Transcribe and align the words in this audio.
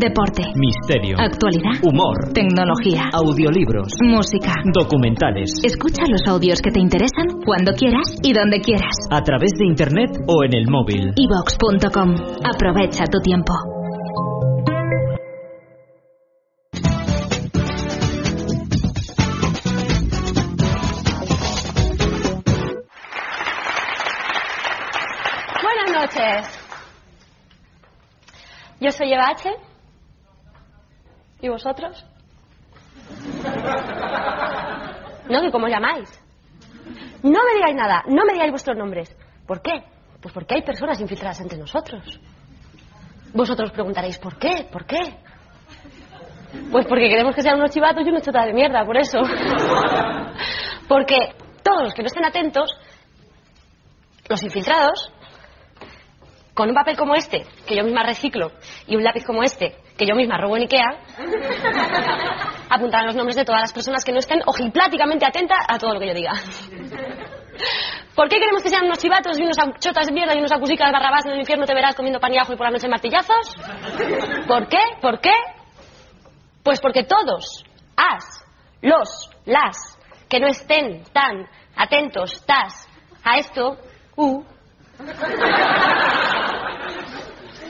Deporte. 0.00 0.42
Misterio. 0.56 1.18
Actualidad. 1.20 1.76
Humor. 1.82 2.32
Tecnología. 2.32 3.10
Audiolibros. 3.12 3.92
Música. 4.02 4.54
Documentales. 4.72 5.52
Escucha 5.62 6.04
los 6.08 6.22
audios 6.26 6.62
que 6.62 6.70
te 6.70 6.80
interesan 6.80 7.42
cuando 7.44 7.72
quieras 7.72 8.16
y 8.22 8.32
donde 8.32 8.62
quieras. 8.62 8.96
A 9.10 9.20
través 9.20 9.50
de 9.58 9.66
internet 9.66 10.08
o 10.26 10.42
en 10.42 10.54
el 10.54 10.70
móvil. 10.70 11.12
evox.com. 11.14 12.14
Aprovecha 12.42 13.04
tu 13.12 13.20
tiempo. 13.20 13.52
Buenas 25.62 25.92
noches. 25.92 26.60
Yo 28.80 28.90
soy 28.90 29.12
Eva 29.12 29.28
H. 29.36 29.69
¿Y 31.42 31.48
vosotros? 31.48 32.04
No, 35.28 35.40
que 35.40 35.50
cómo 35.50 35.68
llamáis. 35.68 36.08
No 37.22 37.38
me 37.44 37.54
digáis 37.54 37.76
nada, 37.76 38.02
no 38.08 38.24
me 38.24 38.32
digáis 38.32 38.50
vuestros 38.50 38.76
nombres. 38.76 39.14
¿Por 39.46 39.62
qué? 39.62 39.84
Pues 40.20 40.34
porque 40.34 40.54
hay 40.54 40.62
personas 40.62 41.00
infiltradas 41.00 41.40
entre 41.40 41.58
nosotros. 41.58 42.20
Vosotros 43.32 43.70
preguntaréis, 43.70 44.18
¿por 44.18 44.38
qué? 44.38 44.68
¿Por 44.70 44.84
qué? 44.86 45.18
Pues 46.70 46.86
porque 46.86 47.08
queremos 47.08 47.34
que 47.34 47.42
sean 47.42 47.58
unos 47.58 47.70
chivatos 47.70 48.04
y 48.04 48.10
unos 48.10 48.22
chotas 48.22 48.46
de 48.46 48.52
mierda, 48.52 48.84
por 48.84 48.96
eso. 48.96 49.18
Porque 50.88 51.34
todos 51.62 51.84
los 51.84 51.94
que 51.94 52.02
no 52.02 52.06
estén 52.06 52.24
atentos, 52.24 52.70
los 54.28 54.42
infiltrados, 54.42 55.12
con 56.54 56.68
un 56.68 56.74
papel 56.74 56.96
como 56.96 57.14
este, 57.14 57.44
que 57.66 57.76
yo 57.76 57.84
misma 57.84 58.02
reciclo, 58.02 58.52
y 58.86 58.96
un 58.96 59.04
lápiz 59.04 59.24
como 59.24 59.42
este, 59.42 59.76
que 59.96 60.06
yo 60.06 60.14
misma 60.14 60.38
robo 60.38 60.56
en 60.56 60.62
Ikea, 60.62 61.00
apuntarán 62.70 63.06
los 63.06 63.16
nombres 63.16 63.36
de 63.36 63.44
todas 63.44 63.60
las 63.60 63.72
personas 63.72 64.04
que 64.04 64.12
no 64.12 64.18
estén 64.18 64.40
ojipláticamente 64.46 65.26
atentas 65.26 65.64
a 65.68 65.78
todo 65.78 65.94
lo 65.94 66.00
que 66.00 66.08
yo 66.08 66.14
diga. 66.14 66.32
¿Por 68.14 68.28
qué 68.28 68.38
queremos 68.38 68.62
que 68.62 68.68
sean 68.68 68.84
unos 68.84 68.98
chivatos 68.98 69.38
y 69.38 69.42
unos 69.42 69.56
chotas 69.78 70.06
de 70.06 70.12
mierda 70.12 70.34
y 70.34 70.38
unos 70.38 70.52
acusicas 70.52 70.92
barrabás 70.92 71.24
en 71.26 71.32
el 71.32 71.40
infierno 71.40 71.64
te 71.64 71.74
verás 71.74 71.94
comiendo 71.94 72.20
pan 72.20 72.34
y 72.34 72.38
ajo 72.38 72.52
y 72.52 72.56
por 72.56 72.66
la 72.66 72.72
noche 72.72 72.88
martillazos? 72.88 73.54
¿Por 74.46 74.68
qué? 74.68 74.78
¿Por 75.00 75.20
qué? 75.20 75.32
Pues 76.62 76.80
porque 76.80 77.04
todos, 77.04 77.64
as, 77.96 78.44
los, 78.82 79.30
las, 79.46 79.98
que 80.28 80.40
no 80.40 80.48
estén 80.48 81.04
tan 81.12 81.48
atentos, 81.76 82.44
tas, 82.44 82.88
a 83.24 83.38
esto, 83.38 83.78
u, 84.16 84.44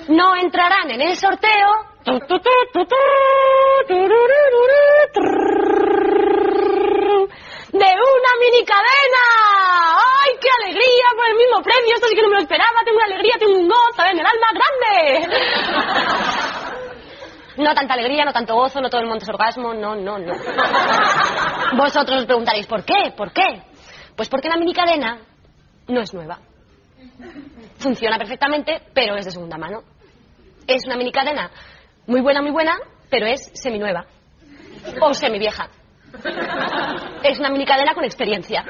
no 0.08 0.36
entrarán 0.36 0.90
en 0.90 1.00
el 1.00 1.16
sorteo 1.16 1.68
de 7.72 7.86
una 7.86 8.32
mini 8.40 8.64
cadena. 8.64 9.22
¡Ay, 10.22 10.32
qué 10.40 10.48
alegría 10.62 11.06
por 11.16 11.26
el 11.28 11.36
mismo 11.36 11.62
premio! 11.62 11.94
Esto 11.94 12.08
sí 12.08 12.14
que 12.16 12.22
no 12.22 12.28
me 12.28 12.34
lo 12.34 12.40
esperaba. 12.40 12.80
Tengo 12.84 12.96
una 12.96 13.06
alegría, 13.06 13.34
tengo 13.38 13.54
un 13.54 13.68
gozo 13.68 14.04
en 14.10 14.18
el 14.18 14.26
alma 14.26 14.46
grande. 14.52 15.36
No 17.56 17.74
tanta 17.74 17.94
alegría, 17.94 18.24
no 18.24 18.32
tanto 18.32 18.54
gozo, 18.54 18.80
no 18.80 18.88
todo 18.88 19.02
el 19.02 19.06
monte 19.06 19.24
es 19.24 19.28
orgasmo, 19.28 19.74
no, 19.74 19.94
no, 19.94 20.18
no. 20.18 20.32
Vosotros 21.76 22.20
os 22.20 22.26
preguntaréis, 22.26 22.66
¿por 22.66 22.84
qué? 22.84 23.12
¿Por 23.16 23.32
qué? 23.32 23.62
Pues 24.16 24.28
porque 24.28 24.48
la 24.48 24.56
mini 24.56 24.72
cadena 24.72 25.18
no 25.88 26.00
es 26.00 26.12
nueva. 26.14 26.38
Funciona 27.78 28.18
perfectamente, 28.18 28.82
pero 28.94 29.16
es 29.16 29.24
de 29.24 29.30
segunda 29.30 29.56
mano. 29.56 29.82
Es 30.66 30.86
una 30.86 30.96
mini 30.96 31.12
cadena 31.12 31.50
muy 32.06 32.20
buena, 32.20 32.42
muy 32.42 32.50
buena, 32.50 32.76
pero 33.10 33.26
es 33.26 33.50
seminueva. 33.54 34.06
O 35.00 35.14
semivieja. 35.14 35.68
Es 37.22 37.38
una 37.38 37.50
mini 37.50 37.64
cadena 37.64 37.94
con 37.94 38.04
experiencia. 38.04 38.64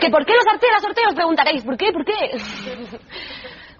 ¿Que 0.00 0.10
por 0.10 0.24
qué 0.24 0.34
los 0.34 0.44
sorteos, 0.44 0.82
sorteos? 0.82 1.14
Preguntaréis. 1.14 1.64
¿Por 1.64 1.76
qué? 1.76 1.92
¿Por 1.92 2.04
qué? 2.04 2.38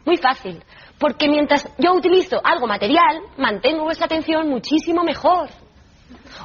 Muy 0.04 0.16
fácil. 0.16 0.62
Porque 0.98 1.28
mientras 1.28 1.68
yo 1.78 1.92
utilizo 1.92 2.40
algo 2.42 2.66
material, 2.66 3.20
mantengo 3.36 3.84
vuestra 3.84 4.06
atención 4.06 4.48
muchísimo 4.48 5.04
mejor. 5.04 5.50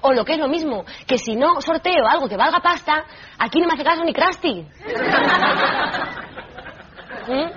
O 0.02 0.14
lo 0.14 0.26
que 0.26 0.34
es 0.34 0.40
lo 0.40 0.48
mismo, 0.48 0.86
que 1.06 1.18
si 1.18 1.36
no 1.36 1.62
sorteo 1.62 2.08
algo 2.08 2.28
que 2.28 2.38
valga 2.38 2.60
pasta, 2.60 3.06
aquí 3.38 3.60
no 3.60 3.68
me 3.68 3.74
hace 3.74 3.84
caso 3.84 4.04
ni 4.04 4.14
Krusty. 4.14 4.62
¿Mm? 7.28 7.50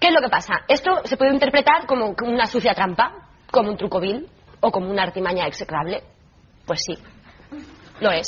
¿Qué 0.00 0.08
es 0.08 0.14
lo 0.14 0.20
que 0.20 0.28
pasa? 0.28 0.54
Esto 0.68 1.00
se 1.04 1.16
puede 1.16 1.32
interpretar 1.32 1.86
como 1.86 2.14
una 2.24 2.46
sucia 2.46 2.74
trampa, 2.74 3.12
como 3.50 3.70
un 3.70 3.76
truco 3.76 4.00
vil 4.00 4.28
o 4.60 4.70
como 4.70 4.90
una 4.90 5.02
artimaña 5.02 5.46
execrable. 5.46 6.02
Pues 6.66 6.80
sí, 6.86 6.98
lo 8.00 8.10
es. 8.10 8.26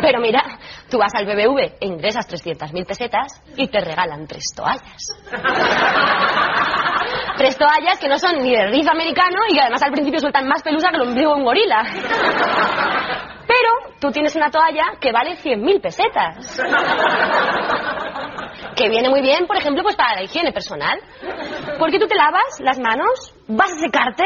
Pero 0.00 0.20
mira, 0.20 0.42
tú 0.88 0.98
vas 0.98 1.12
al 1.14 1.26
BBV 1.26 1.78
e 1.80 1.86
ingresas 1.86 2.28
300.000 2.28 2.86
pesetas 2.86 3.42
y 3.56 3.68
te 3.68 3.80
regalan 3.80 4.26
tres 4.26 4.44
toallas. 4.54 5.06
Tres 7.42 7.58
toallas 7.58 7.98
que 7.98 8.06
no 8.06 8.16
son 8.18 8.38
ni 8.38 8.52
de 8.54 8.68
rizo 8.68 8.92
americano 8.92 9.40
y 9.48 9.54
que 9.54 9.60
además 9.60 9.82
al 9.82 9.90
principio 9.90 10.20
sueltan 10.20 10.46
más 10.46 10.62
pelusa 10.62 10.90
que 10.90 10.94
el 10.94 11.08
ombligo 11.08 11.32
de 11.32 11.38
un 11.38 11.44
gorila. 11.44 11.82
Pero 13.48 13.96
tú 14.00 14.12
tienes 14.12 14.36
una 14.36 14.48
toalla 14.48 14.92
que 15.00 15.10
vale 15.10 15.32
100.000 15.32 15.80
pesetas. 15.80 16.62
Que 18.76 18.88
viene 18.88 19.10
muy 19.10 19.22
bien, 19.22 19.48
por 19.48 19.56
ejemplo, 19.56 19.82
pues 19.82 19.96
para 19.96 20.14
la 20.14 20.22
higiene 20.22 20.52
personal. 20.52 21.00
Porque 21.80 21.98
tú 21.98 22.06
te 22.06 22.14
lavas 22.14 22.60
las 22.60 22.78
manos, 22.78 23.34
vas 23.48 23.72
a 23.72 23.76
secarte 23.80 24.22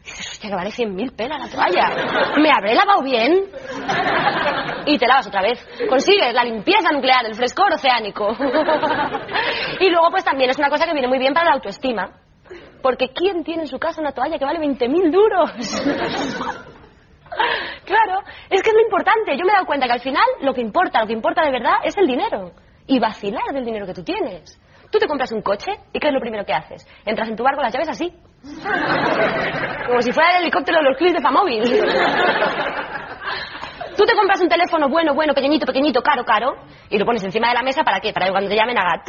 y 0.00 0.08
dices, 0.08 0.30
hostia, 0.32 0.50
que 0.50 0.56
vale 0.56 0.70
100.000 0.70 1.14
pelas 1.14 1.38
la 1.38 1.48
toalla. 1.48 2.34
¿Me 2.36 2.50
habré 2.50 2.74
lavado 2.74 3.02
bien? 3.02 3.44
Y 4.86 4.98
te 4.98 5.06
lavas 5.06 5.28
otra 5.28 5.42
vez. 5.42 5.64
Consigues 5.88 6.34
la 6.34 6.42
limpieza 6.42 6.90
nuclear, 6.90 7.24
el 7.26 7.36
frescor 7.36 7.72
oceánico. 7.72 8.36
Y 9.78 9.88
luego, 9.88 10.10
pues 10.10 10.24
también 10.24 10.50
es 10.50 10.58
una 10.58 10.68
cosa 10.68 10.84
que 10.84 10.94
viene 10.94 11.06
muy 11.06 11.20
bien 11.20 11.32
para 11.32 11.50
la 11.50 11.54
autoestima. 11.54 12.10
Porque 12.82 13.10
¿quién 13.14 13.44
tiene 13.44 13.62
en 13.62 13.68
su 13.68 13.78
casa 13.78 14.00
una 14.00 14.12
toalla 14.12 14.38
que 14.38 14.44
vale 14.44 14.58
20.000 14.60 15.10
duros? 15.10 15.50
Claro, 17.84 18.22
es 18.50 18.62
que 18.62 18.70
es 18.70 18.74
lo 18.74 18.82
importante. 18.82 19.36
Yo 19.36 19.44
me 19.44 19.52
he 19.52 19.54
dado 19.54 19.66
cuenta 19.66 19.86
que 19.86 19.92
al 19.92 20.00
final 20.00 20.24
lo 20.42 20.52
que 20.52 20.60
importa, 20.60 21.00
lo 21.00 21.06
que 21.06 21.12
importa 21.12 21.44
de 21.44 21.52
verdad 21.52 21.74
es 21.84 21.96
el 21.96 22.06
dinero. 22.06 22.52
Y 22.86 22.98
vacilar 22.98 23.52
del 23.52 23.64
dinero 23.64 23.86
que 23.86 23.94
tú 23.94 24.02
tienes. 24.02 24.60
Tú 24.90 24.98
te 24.98 25.06
compras 25.06 25.30
un 25.30 25.42
coche 25.42 25.72
y 25.92 26.00
¿qué 26.00 26.08
es 26.08 26.14
lo 26.14 26.20
primero 26.20 26.44
que 26.44 26.52
haces? 26.52 26.84
Entras 27.04 27.28
en 27.28 27.36
tu 27.36 27.44
bar 27.44 27.54
con 27.54 27.62
las 27.62 27.72
llaves 27.72 27.88
así. 27.88 28.12
Como 29.86 30.02
si 30.02 30.12
fuera 30.12 30.36
el 30.36 30.42
helicóptero 30.42 30.78
de 30.78 30.84
los 30.84 30.96
clips 30.96 31.14
de 31.14 31.20
Famóvil. 31.20 31.62
Tú 33.96 34.04
te 34.06 34.16
compras 34.16 34.40
un 34.40 34.48
teléfono 34.48 34.88
bueno, 34.88 35.14
bueno, 35.14 35.34
pequeñito, 35.34 35.66
pequeñito, 35.66 36.00
caro, 36.02 36.24
caro, 36.24 36.54
y 36.88 36.96
lo 36.96 37.04
pones 37.04 37.22
encima 37.22 37.48
de 37.48 37.54
la 37.54 37.62
mesa 37.62 37.82
para 37.82 38.00
qué? 38.00 38.12
Para 38.12 38.26
que 38.26 38.32
cuando 38.32 38.48
te 38.48 38.56
llamen 38.56 38.78
haga... 38.78 39.02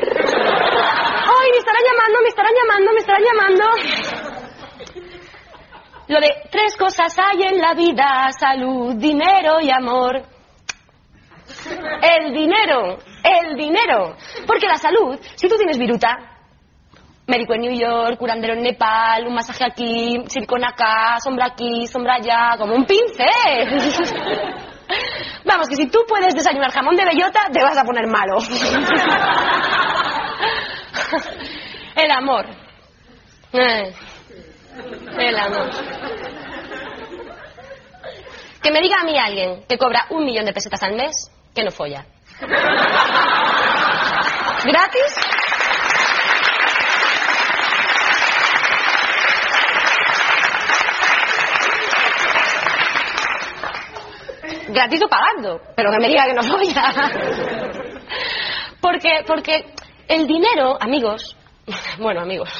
¡Ay, 0.00 1.50
me 1.52 1.58
estarán 1.58 1.82
llamando, 1.82 2.20
me 2.22 2.28
estarán 2.28 2.52
llamando, 2.54 2.92
me 2.92 2.98
estarán 2.98 3.22
llamando! 3.24 3.64
Lo 6.08 6.20
de 6.20 6.28
tres 6.50 6.76
cosas 6.76 7.14
hay 7.18 7.42
en 7.42 7.58
la 7.58 7.74
vida, 7.74 8.30
salud, 8.38 8.94
dinero 8.94 9.60
y 9.60 9.70
amor. 9.70 10.22
El 12.02 12.32
dinero, 12.32 12.98
el 13.22 13.56
dinero. 13.56 14.16
Porque 14.46 14.66
la 14.66 14.76
salud, 14.76 15.18
si 15.34 15.48
tú 15.48 15.56
tienes 15.56 15.78
viruta, 15.78 16.16
médico 17.26 17.54
en 17.54 17.60
New 17.60 17.78
York, 17.78 18.16
curandero 18.18 18.54
en 18.54 18.62
Nepal, 18.62 19.26
un 19.26 19.34
masaje 19.34 19.64
aquí, 19.66 20.24
silicona 20.28 20.68
acá, 20.70 21.18
sombra 21.22 21.48
aquí, 21.48 21.86
sombra 21.86 22.14
allá, 22.14 22.56
como 22.56 22.74
un 22.74 22.86
pincel. 22.86 23.78
Vamos, 25.44 25.68
que 25.68 25.76
si 25.76 25.88
tú 25.88 26.00
puedes 26.08 26.34
desayunar 26.34 26.72
jamón 26.72 26.96
de 26.96 27.04
bellota, 27.04 27.40
te 27.52 27.62
vas 27.62 27.76
a 27.76 27.84
poner 27.84 28.06
malo. 28.06 28.38
El 31.96 32.10
amor. 32.10 32.46
Eh, 33.52 33.94
El 35.18 35.38
amor. 35.38 35.70
Que 38.62 38.70
me 38.70 38.80
diga 38.80 39.00
a 39.00 39.04
mí 39.04 39.18
alguien 39.18 39.64
que 39.68 39.78
cobra 39.78 40.06
un 40.10 40.24
millón 40.24 40.44
de 40.44 40.52
pesetas 40.52 40.82
al 40.82 40.94
mes 40.94 41.30
que 41.54 41.64
no 41.64 41.70
folla. 41.70 42.04
¿Gratis? 44.64 45.14
gratis 54.68 55.02
o 55.02 55.08
pagando, 55.08 55.60
pero 55.74 55.90
que 55.90 55.98
me 55.98 56.08
diga 56.08 56.26
que 56.26 56.34
no 56.34 56.42
folla. 56.42 56.92
Porque, 58.80 59.24
porque 59.26 59.64
el 60.08 60.26
dinero, 60.26 60.76
amigos, 60.80 61.36
bueno, 61.98 62.22
amigos, 62.22 62.50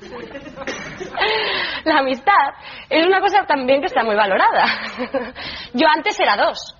la 1.84 1.98
amistad 1.98 2.54
es 2.88 3.06
una 3.06 3.20
cosa 3.20 3.44
también 3.46 3.80
que 3.80 3.86
está 3.86 4.04
muy 4.04 4.14
valorada. 4.14 4.64
Yo 5.72 5.86
antes 5.88 6.18
era 6.20 6.36
dos, 6.36 6.76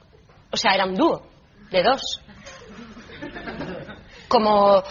o 0.50 0.56
sea, 0.56 0.74
era 0.74 0.84
un 0.84 0.94
dúo 0.94 1.22
de 1.70 1.82
dos. 1.82 2.20
Como 4.28 4.82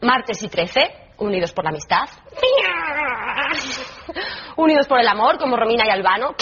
martes 0.00 0.42
y 0.42 0.48
trece, 0.48 1.12
unidos 1.18 1.52
por 1.52 1.64
la 1.64 1.70
amistad. 1.70 2.08
Unidos 4.56 4.86
por 4.86 5.00
el 5.00 5.08
amor, 5.08 5.38
como 5.38 5.56
Romina 5.56 5.84
y 5.86 5.90
Albano. 5.90 6.34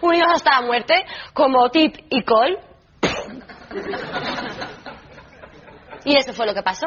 Unidos 0.00 0.28
hasta 0.34 0.60
la 0.60 0.66
muerte, 0.66 1.04
como 1.34 1.70
Tip 1.70 1.96
y 2.10 2.22
Cole. 2.22 2.58
Y 6.06 6.16
eso 6.16 6.32
fue 6.32 6.46
lo 6.46 6.54
que 6.54 6.62
pasó. 6.62 6.86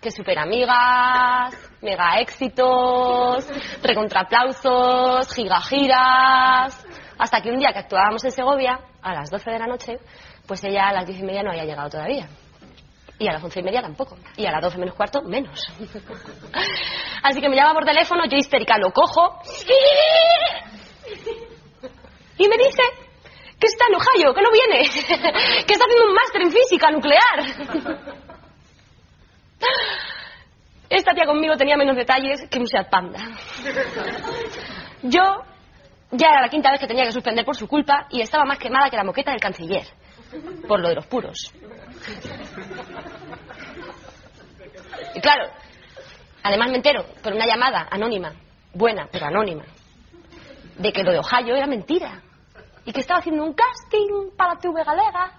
Que 0.00 0.12
super 0.12 0.38
amigas, 0.38 1.52
mega 1.82 2.20
éxitos, 2.20 3.48
recontraplausos, 3.82 5.34
gigagiras. 5.34 6.86
Hasta 7.18 7.40
que 7.40 7.50
un 7.50 7.58
día 7.58 7.72
que 7.72 7.80
actuábamos 7.80 8.24
en 8.24 8.30
Segovia, 8.30 8.78
a 9.02 9.14
las 9.14 9.30
12 9.30 9.50
de 9.50 9.58
la 9.58 9.66
noche, 9.66 9.98
pues 10.46 10.62
ella 10.62 10.88
a 10.88 10.92
las 10.92 11.06
10 11.06 11.18
y 11.18 11.22
media 11.24 11.42
no 11.42 11.50
había 11.50 11.64
llegado 11.64 11.90
todavía. 11.90 12.28
Y 13.18 13.26
a 13.26 13.32
las 13.32 13.42
once 13.42 13.58
y 13.58 13.62
media 13.64 13.82
tampoco. 13.82 14.16
Y 14.36 14.46
a 14.46 14.52
las 14.52 14.62
12 14.62 14.78
menos 14.78 14.94
cuarto, 14.94 15.22
menos. 15.22 15.66
Así 17.24 17.40
que 17.40 17.48
me 17.48 17.56
llama 17.56 17.74
por 17.74 17.84
teléfono, 17.84 18.26
yo 18.30 18.36
histérica 18.36 18.78
lo 18.78 18.92
cojo. 18.92 19.40
Y 22.38 22.46
me 22.46 22.56
dice 22.58 22.82
que 23.58 23.66
está 23.66 23.86
en 23.88 23.94
Ohio, 23.96 24.34
que 24.34 24.42
no 24.42 24.50
viene. 24.52 24.88
Que 25.66 25.72
está 25.72 25.84
haciendo 25.84 26.06
un 26.06 26.14
máster 26.14 26.42
en 26.42 26.52
física 26.52 26.90
nuclear. 26.92 28.25
Esta 30.88 31.14
tía 31.14 31.26
conmigo 31.26 31.56
tenía 31.56 31.76
menos 31.76 31.96
detalles 31.96 32.48
que 32.48 32.58
un 32.58 32.66
Seat 32.66 32.88
Panda. 32.88 33.18
Yo 35.02 35.42
ya 36.10 36.28
era 36.28 36.42
la 36.42 36.48
quinta 36.48 36.70
vez 36.70 36.80
que 36.80 36.86
tenía 36.86 37.04
que 37.04 37.12
suspender 37.12 37.44
por 37.44 37.56
su 37.56 37.66
culpa 37.66 38.06
y 38.10 38.20
estaba 38.20 38.44
más 38.44 38.58
quemada 38.58 38.88
que 38.88 38.96
la 38.96 39.04
moqueta 39.04 39.32
del 39.32 39.40
canciller. 39.40 39.86
Por 40.66 40.80
lo 40.80 40.88
de 40.88 40.94
los 40.94 41.06
puros. 41.06 41.52
Y 45.14 45.20
claro, 45.20 45.50
además 46.42 46.70
me 46.70 46.76
entero 46.76 47.06
por 47.22 47.32
una 47.32 47.46
llamada 47.46 47.88
anónima, 47.90 48.32
buena, 48.74 49.08
pero 49.10 49.26
anónima, 49.26 49.64
de 50.78 50.92
que 50.92 51.02
lo 51.02 51.12
de 51.12 51.18
Ohio 51.18 51.56
era 51.56 51.66
mentira. 51.66 52.22
Y 52.84 52.92
que 52.92 53.00
estaba 53.00 53.18
haciendo 53.18 53.44
un 53.44 53.54
casting 53.54 54.30
para 54.36 54.56
TV 54.58 54.84
Galega. 54.84 55.32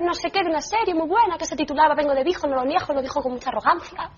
No 0.00 0.14
sé 0.14 0.30
qué, 0.30 0.42
de 0.42 0.50
una 0.50 0.60
serie 0.60 0.94
muy 0.94 1.08
buena 1.08 1.36
que 1.38 1.44
se 1.44 1.56
titulaba 1.56 1.94
Vengo 1.94 2.14
de 2.14 2.24
Vijo, 2.24 2.46
no 2.46 2.56
lo 2.56 2.64
niego, 2.64 2.92
lo 2.92 3.02
dijo 3.02 3.20
con 3.22 3.32
mucha 3.32 3.50
arrogancia. 3.50 4.10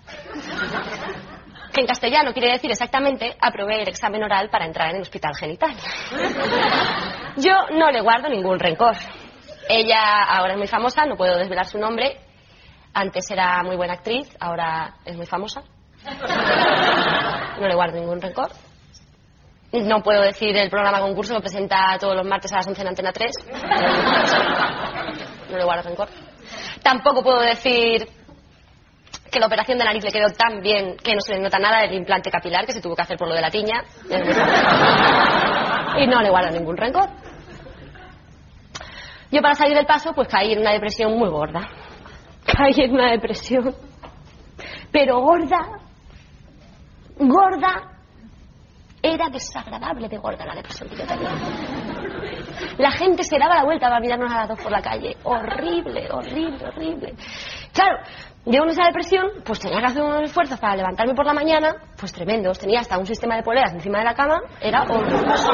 Que 1.73 1.81
en 1.81 1.87
castellano 1.87 2.33
quiere 2.33 2.51
decir 2.51 2.69
exactamente 2.69 3.35
aprobé 3.39 3.81
el 3.81 3.87
examen 3.87 4.23
oral 4.23 4.49
para 4.49 4.65
entrar 4.65 4.89
en 4.89 4.97
el 4.97 5.01
hospital 5.03 5.35
genital. 5.35 5.75
Yo 7.37 7.53
no 7.71 7.91
le 7.91 8.01
guardo 8.01 8.29
ningún 8.29 8.59
rencor. 8.59 8.95
Ella 9.69 10.23
ahora 10.23 10.53
es 10.53 10.57
muy 10.57 10.67
famosa, 10.67 11.05
no 11.05 11.15
puedo 11.15 11.37
desvelar 11.37 11.65
su 11.65 11.77
nombre. 11.77 12.19
Antes 12.93 13.29
era 13.31 13.63
muy 13.63 13.77
buena 13.77 13.93
actriz, 13.93 14.35
ahora 14.39 14.95
es 15.05 15.15
muy 15.15 15.25
famosa. 15.25 15.63
No 17.59 17.67
le 17.67 17.75
guardo 17.75 17.97
ningún 17.97 18.21
rencor. 18.21 18.51
No 19.71 20.03
puedo 20.03 20.21
decir 20.21 20.55
el 20.57 20.69
programa 20.69 20.99
concurso 20.99 21.33
que 21.35 21.41
presenta 21.41 21.97
todos 21.97 22.15
los 22.15 22.27
martes 22.27 22.51
a 22.51 22.57
las 22.57 22.67
11 22.67 22.81
en 22.81 22.87
Antena 22.89 23.13
3. 23.13 23.31
No 25.51 25.57
le 25.57 25.63
guardo 25.63 25.83
rencor. 25.83 26.07
Tampoco 26.81 27.21
puedo 27.21 27.41
decir 27.41 28.07
que 29.29 29.39
la 29.39 29.47
operación 29.47 29.77
de 29.77 29.85
nariz 29.85 30.03
le 30.03 30.11
quedó 30.11 30.27
tan 30.29 30.61
bien 30.61 30.97
que 30.97 31.13
no 31.13 31.21
se 31.21 31.33
le 31.33 31.41
nota 31.41 31.59
nada 31.59 31.81
del 31.81 31.93
implante 31.93 32.29
capilar 32.31 32.65
que 32.65 32.73
se 32.73 32.81
tuvo 32.81 32.95
que 32.95 33.01
hacer 33.01 33.17
por 33.17 33.27
lo 33.27 33.35
de 33.35 33.41
la 33.41 33.49
tiña. 33.49 33.83
Y 35.97 36.07
no 36.07 36.21
le 36.21 36.29
guardo 36.29 36.51
ningún 36.51 36.77
rencor. 36.77 37.09
Yo 39.31 39.41
para 39.41 39.55
salir 39.55 39.75
del 39.75 39.85
paso, 39.85 40.13
pues 40.13 40.27
caí 40.27 40.51
en 40.51 40.59
una 40.59 40.73
depresión 40.73 41.17
muy 41.17 41.29
gorda. 41.29 41.69
Caí 42.45 42.73
en 42.77 42.91
una 42.93 43.11
depresión. 43.11 43.73
Pero 44.91 45.21
gorda, 45.21 45.79
gorda, 47.17 47.91
era 49.01 49.29
desagradable 49.29 50.09
de 50.09 50.17
gorda 50.17 50.45
la 50.45 50.55
depresión 50.55 50.89
que 50.89 50.97
yo 50.97 51.05
tenía. 51.05 51.29
La 52.81 52.89
gente 52.89 53.21
se 53.21 53.37
daba 53.37 53.57
la 53.57 53.63
vuelta 53.63 53.89
para 53.89 53.99
mirarnos 53.99 54.31
a 54.31 54.37
las 54.39 54.49
dos 54.49 54.59
por 54.59 54.71
la 54.71 54.81
calle. 54.81 55.15
Horrible, 55.23 56.09
horrible, 56.11 56.65
horrible. 56.65 57.13
Claro, 57.71 57.99
yo 58.43 58.63
en 58.63 58.69
esa 58.69 58.85
depresión, 58.85 59.27
pues 59.45 59.59
tenía 59.59 59.79
que 59.81 59.85
hacer 59.85 60.01
unos 60.01 60.23
esfuerzos 60.23 60.59
para 60.59 60.75
levantarme 60.75 61.13
por 61.13 61.27
la 61.27 61.33
mañana, 61.33 61.75
pues 61.95 62.11
tremendos. 62.11 62.57
Tenía 62.57 62.79
hasta 62.79 62.97
un 62.97 63.05
sistema 63.05 63.35
de 63.35 63.43
poleas 63.43 63.71
encima 63.71 63.99
de 63.99 64.05
la 64.05 64.15
cama, 64.15 64.41
era 64.59 64.81
horroroso. 64.81 65.51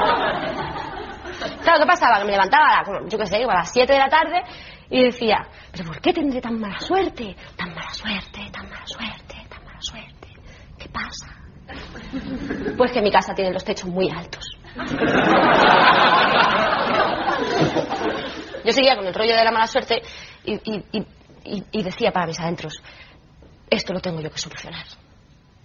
Claro, 1.63 1.79
¿qué 1.81 1.85
pasaba? 1.85 2.19
Que 2.19 2.23
me 2.23 2.31
levantaba, 2.31 2.85
yo 3.09 3.17
qué 3.17 3.25
sé, 3.25 3.43
a 3.43 3.47
las 3.47 3.73
7 3.73 3.91
de 3.91 3.99
la 3.99 4.07
tarde 4.07 4.43
y 4.89 5.03
decía, 5.03 5.45
¿pero 5.73 5.83
por 5.83 5.99
qué 5.99 6.13
tendré 6.13 6.39
tan 6.39 6.57
mala 6.57 6.79
suerte? 6.79 7.35
Tan 7.57 7.75
mala 7.75 7.93
suerte, 7.93 8.39
tan 8.53 8.69
mala 8.69 8.85
suerte, 8.85 9.35
tan 9.49 9.65
mala 9.65 9.81
suerte. 9.81 10.29
¿Qué 10.79 10.87
pasa? 10.87 11.27
Pues 12.77 12.93
que 12.93 13.01
mi 13.01 13.11
casa 13.11 13.33
tiene 13.33 13.51
los 13.51 13.65
techos 13.65 13.89
muy 13.89 14.09
altos. 14.09 14.45
Yo 18.67 18.73
seguía 18.73 18.97
con 18.97 19.07
el 19.07 19.13
rollo 19.13 19.33
de 19.33 19.45
la 19.45 19.51
mala 19.51 19.65
suerte 19.65 20.01
y, 20.43 20.55
y- 20.55 21.05
y- 21.71 21.83
decía 21.83 22.11
para 22.11 22.27
mis 22.27 22.37
adentros, 22.37 22.73
esto 23.69 23.93
lo 23.93 24.01
tengo 24.01 24.19
yo 24.19 24.29
que 24.29 24.37
solucionar. 24.39 24.85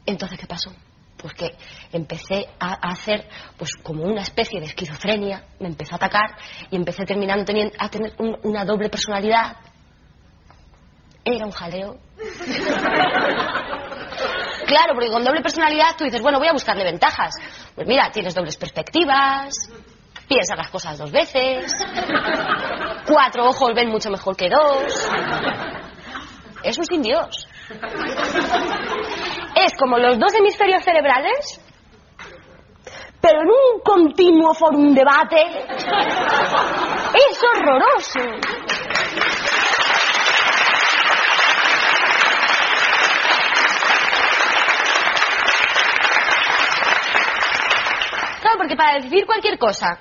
Entonces, 0.06 0.38
¿qué 0.38 0.46
pasó? 0.46 0.70
Pues 1.16 1.34
que 1.34 1.50
empecé 1.92 2.46
a, 2.60 2.74
a 2.74 2.92
hacer 2.92 3.28
pues 3.58 3.74
como 3.82 4.04
una 4.04 4.22
especie 4.22 4.60
de 4.60 4.66
esquizofrenia, 4.66 5.42
me 5.58 5.66
empezó 5.66 5.94
a 5.94 5.96
atacar 5.96 6.36
y 6.70 6.76
empecé 6.76 7.04
terminando 7.04 7.44
teniendo, 7.44 7.74
a 7.76 7.88
tener 7.88 8.12
un- 8.18 8.38
una 8.44 8.64
doble 8.64 8.88
personalidad. 8.88 9.56
Era 11.24 11.44
un 11.44 11.50
jaleo. 11.52 11.98
Claro, 14.64 14.94
porque 14.94 15.10
con 15.10 15.24
doble 15.24 15.42
personalidad 15.42 15.96
tú 15.98 16.04
dices, 16.04 16.22
bueno, 16.22 16.38
voy 16.38 16.48
a 16.48 16.52
buscarle 16.52 16.84
ventajas. 16.84 17.34
Pues 17.74 17.86
mira, 17.86 18.10
tienes 18.10 18.34
dobles 18.34 18.56
perspectivas, 18.56 19.52
piensas 20.32 20.56
las 20.56 20.70
cosas 20.70 20.98
dos 20.98 21.12
veces, 21.12 21.70
cuatro 23.06 23.44
ojos 23.44 23.74
ven 23.74 23.90
mucho 23.90 24.10
mejor 24.10 24.34
que 24.34 24.48
dos. 24.48 25.10
Es 26.62 26.78
un 26.78 26.84
sin 26.84 27.02
Dios. 27.02 27.48
Es 29.54 29.72
como 29.78 29.98
los 29.98 30.18
dos 30.18 30.32
hemisferios 30.34 30.82
cerebrales, 30.84 31.60
pero 33.20 33.42
en 33.42 33.48
un 33.48 33.80
continuo 33.84 34.54
forum 34.54 34.94
debate. 34.94 35.42
Es 37.14 37.38
horroroso. 37.42 38.20
Claro, 48.40 48.58
porque 48.58 48.76
para 48.76 48.98
decir 48.98 49.26
cualquier 49.26 49.58
cosa, 49.58 49.98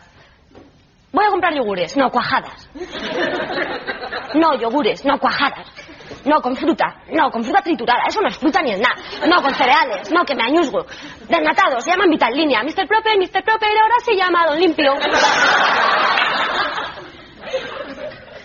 voy 1.12 1.26
a 1.26 1.30
comprar 1.30 1.54
yogures, 1.54 1.96
no, 1.98 2.10
cuajadas. 2.10 2.70
No, 4.34 4.56
yogures, 4.58 5.04
no, 5.06 5.20
cuajadas. 5.20 5.68
No, 6.26 6.42
con 6.42 6.56
fruta, 6.56 7.04
no, 7.10 7.32
con 7.32 7.44
fruta 7.44 7.62
triturada, 7.62 8.04
eso 8.08 8.22
no 8.22 8.28
es 8.28 8.38
fruta 8.38 8.62
ni 8.62 8.72
es 8.72 8.80
nada. 8.80 8.96
No, 9.28 9.42
con 9.42 9.54
cereales, 9.54 10.12
no, 10.12 10.24
que 10.24 10.36
me 10.36 10.44
añusgo. 10.44 10.86
Desnatados, 11.28 11.84
se 11.84 11.92
llaman 11.92 12.10
Vital 12.10 12.34
Línea. 12.34 12.62
Mr. 12.64 12.88
Proper, 12.88 13.18
Mr. 13.18 13.44
Proper, 13.44 13.70
ahora 13.70 13.96
se 14.04 14.16
llama 14.16 14.46
Don 14.48 14.60
Limpio. 14.60 14.94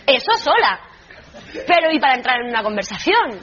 Eso 0.06 0.32
sola. 0.38 0.80
Pero 1.66 1.90
¿y 1.92 1.99
para 1.99 2.14
entrar 2.14 2.40
en 2.40 2.49
una 2.49 2.62
conversación? 2.62 3.40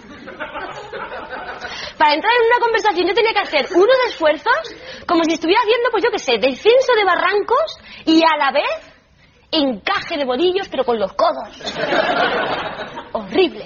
Para 1.97 2.13
entrar 2.13 2.33
en 2.33 2.47
una 2.47 2.59
conversación 2.59 3.07
yo 3.07 3.13
tenía 3.13 3.33
que 3.33 3.39
hacer 3.39 3.67
unos 3.75 3.97
esfuerzos 4.07 4.75
como 5.07 5.23
si 5.23 5.33
estuviera 5.33 5.61
haciendo, 5.61 5.89
pues 5.91 6.03
yo 6.03 6.11
qué 6.11 6.19
sé, 6.19 6.37
descenso 6.37 6.93
de 6.95 7.05
barrancos 7.05 7.77
y 8.05 8.23
a 8.23 8.37
la 8.37 8.51
vez 8.51 8.92
encaje 9.53 10.17
de 10.17 10.25
bolillos, 10.25 10.67
pero 10.69 10.83
con 10.83 10.99
los 10.99 11.13
codos. 11.13 11.49
Horrible. 13.13 13.65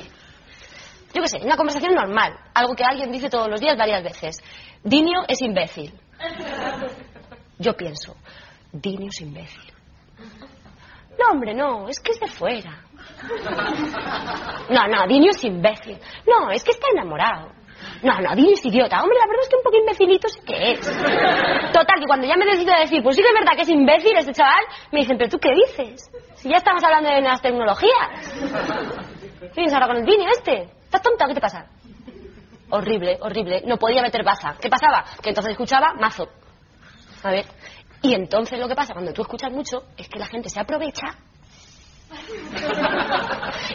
Yo 1.14 1.22
qué 1.22 1.28
sé, 1.28 1.40
una 1.44 1.58
conversación 1.58 1.96
normal, 1.96 2.34
algo 2.54 2.76
que 2.76 2.84
alguien 2.84 3.12
dice 3.12 3.30
todos 3.30 3.48
los 3.48 3.60
días 3.60 3.78
varias 3.78 4.04
veces. 4.04 4.44
Dinio 4.84 5.24
es 5.28 5.42
imbécil. 5.42 5.94
Yo 7.58 7.74
pienso, 7.74 8.16
Dinio 8.72 9.10
es 9.10 9.22
imbécil. 9.22 9.74
No, 11.18 11.32
hombre, 11.32 11.56
no, 11.56 11.90
es 11.90 12.00
que 12.00 12.12
es 12.12 12.20
de 12.20 12.28
fuera. 12.28 12.84
No, 14.70 14.88
no, 14.88 15.08
Dinio 15.08 15.32
es 15.32 15.44
imbécil. 15.44 15.98
No, 16.28 16.52
es 16.52 16.64
que 16.64 16.72
está 16.72 16.88
enamorado. 16.94 17.52
No, 18.04 18.20
no, 18.22 18.36
diles 18.36 18.64
idiota. 18.66 19.02
Hombre, 19.02 19.18
la 19.20 19.28
verdad 19.28 19.44
es 19.44 19.50
que 19.50 19.56
un 19.56 19.64
poco 19.64 19.78
imbecilito 19.78 20.28
sí 20.30 20.40
que 20.46 20.72
es. 20.72 20.82
Total, 20.82 22.00
que 22.00 22.06
cuando 22.08 22.28
ya 22.28 22.36
me 22.36 22.46
decido 22.46 22.74
a 22.74 22.80
decir, 22.80 23.02
pues 23.02 23.16
sí 23.16 23.22
que 23.22 23.28
es 23.28 23.34
verdad 23.34 23.56
que 23.56 23.64
es 23.64 23.70
imbécil 23.70 24.16
este 24.18 24.34
chaval, 24.34 24.64
me 24.92 25.00
dicen, 25.00 25.18
pero 25.18 25.30
tú 25.30 25.40
qué 25.40 25.54
dices? 25.54 26.10
Si 26.36 26.50
ya 26.50 26.58
estamos 26.58 26.84
hablando 26.84 27.10
de 27.10 27.22
nuevas 27.22 27.42
tecnologías. 27.42 28.34
¿Qué 29.54 29.66
ahora 29.74 29.88
con 29.88 29.98
el 29.98 30.06
Vini 30.06 30.26
este? 30.26 30.70
¿Estás 30.84 31.02
tonta? 31.02 31.26
¿Qué 31.28 31.34
te 31.34 31.42
pasa? 31.42 31.66
Horrible, 32.70 33.18
horrible. 33.22 33.64
No 33.66 33.78
podía 33.78 34.02
meter 34.02 34.24
baza. 34.24 34.56
¿Qué 34.60 34.70
pasaba? 34.70 35.06
Que 35.22 35.30
entonces 35.30 35.52
escuchaba 35.52 35.94
mazo. 36.00 36.28
A 37.24 37.32
ver. 37.32 37.46
Y 38.02 38.14
entonces 38.14 38.60
lo 38.60 38.68
que 38.68 38.76
pasa 38.76 38.94
cuando 38.94 39.14
tú 39.14 39.22
escuchas 39.22 39.52
mucho 39.52 39.84
es 39.98 40.08
que 40.08 40.20
la 40.20 40.28
gente 40.28 40.50
se 40.50 40.60
aprovecha 40.60 41.08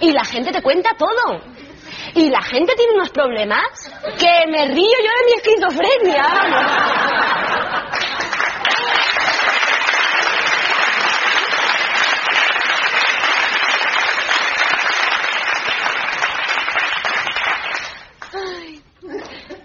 y 0.01 0.13
la 0.13 0.25
gente 0.25 0.53
te 0.53 0.63
cuenta 0.63 0.91
todo. 0.97 1.41
Y 2.15 2.29
la 2.31 2.43
gente 2.43 2.75
tiene 2.77 2.93
unos 2.95 3.11
problemas 3.11 3.63
que 4.19 4.51
me 4.51 4.67
río 4.69 4.77
yo 4.77 5.13
de 5.19 5.25
mi 5.27 5.33
esquizofrenia. 5.37 7.33